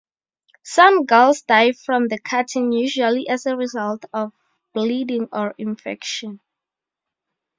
Some 0.63 1.05
girls 1.05 1.41
die 1.43 1.73
from 1.73 2.07
the 2.07 2.19
cutting, 2.19 2.71
usually 2.71 3.29
as 3.29 3.45
a 3.45 3.55
result 3.55 4.03
of 4.11 4.33
bleeding 4.73 5.29
or 5.31 5.53
infection. 5.59 6.39